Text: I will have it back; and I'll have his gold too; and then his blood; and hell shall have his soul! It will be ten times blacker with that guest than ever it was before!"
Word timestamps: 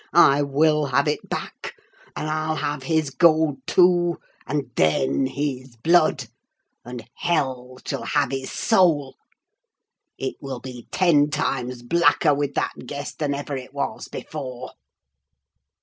I 0.13 0.41
will 0.41 0.87
have 0.87 1.07
it 1.07 1.29
back; 1.29 1.75
and 2.15 2.27
I'll 2.27 2.55
have 2.55 2.81
his 2.81 3.11
gold 3.11 3.57
too; 3.67 4.17
and 4.47 4.63
then 4.75 5.27
his 5.27 5.75
blood; 5.75 6.25
and 6.83 7.07
hell 7.17 7.77
shall 7.85 8.01
have 8.05 8.31
his 8.31 8.51
soul! 8.51 9.15
It 10.17 10.37
will 10.41 10.59
be 10.59 10.87
ten 10.91 11.29
times 11.29 11.83
blacker 11.83 12.33
with 12.33 12.55
that 12.55 12.73
guest 12.87 13.19
than 13.19 13.35
ever 13.35 13.55
it 13.55 13.75
was 13.75 14.07
before!" 14.07 14.71